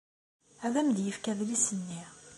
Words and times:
Ad 0.65 0.73
am-d-yefk 0.79 1.25
adlis-nni. 1.31 2.01